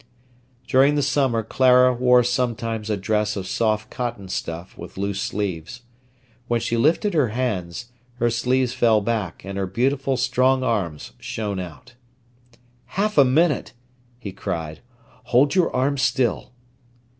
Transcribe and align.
During 0.65 0.95
the 0.95 1.03
summer 1.03 1.43
Clara 1.43 1.93
wore 1.93 2.23
sometimes 2.23 2.89
a 2.89 2.97
dress 2.97 3.35
of 3.35 3.45
soft 3.45 3.91
cotton 3.91 4.29
stuff 4.29 4.75
with 4.75 4.97
loose 4.97 5.21
sleeves. 5.21 5.83
When 6.47 6.59
she 6.59 6.75
lifted 6.75 7.13
her 7.13 7.27
hands, 7.27 7.91
her 8.15 8.31
sleeves 8.31 8.73
fell 8.73 9.01
back, 9.01 9.45
and 9.45 9.59
her 9.59 9.67
beautiful 9.67 10.17
strong 10.17 10.63
arms 10.63 11.11
shone 11.19 11.59
out. 11.59 11.93
"Half 12.97 13.19
a 13.19 13.23
minute," 13.23 13.73
he 14.17 14.31
cried. 14.31 14.79
"Hold 15.25 15.53
your 15.53 15.69
arm 15.71 15.99
still." 15.99 16.51